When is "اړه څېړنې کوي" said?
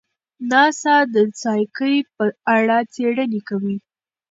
2.55-3.77